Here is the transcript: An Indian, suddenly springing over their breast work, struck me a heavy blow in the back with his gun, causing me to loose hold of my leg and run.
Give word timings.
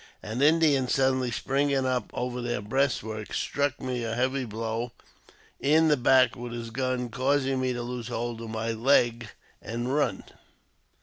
An 0.23 0.41
Indian, 0.41 0.87
suddenly 0.87 1.29
springing 1.29 1.85
over 1.85 2.41
their 2.41 2.59
breast 2.59 3.03
work, 3.03 3.35
struck 3.35 3.79
me 3.79 4.03
a 4.03 4.15
heavy 4.15 4.45
blow 4.45 4.93
in 5.59 5.89
the 5.89 5.95
back 5.95 6.35
with 6.35 6.53
his 6.53 6.71
gun, 6.71 7.09
causing 7.09 7.61
me 7.61 7.71
to 7.71 7.83
loose 7.83 8.07
hold 8.07 8.41
of 8.41 8.49
my 8.49 8.71
leg 8.71 9.29
and 9.61 9.93
run. 9.93 10.23